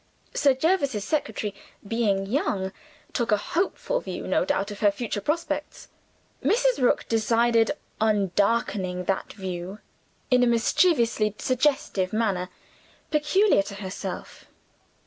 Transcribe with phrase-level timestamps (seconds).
[0.33, 1.53] Sir Jervis's secretary
[1.87, 2.71] (being young)
[3.13, 5.89] took a hopeful view no doubt of her future prospects.
[6.43, 6.79] Mrs.
[6.81, 9.77] Rook decided on darkening that view
[10.31, 12.49] in a mischievously suggestive manner,
[13.11, 14.45] peculiar to herself.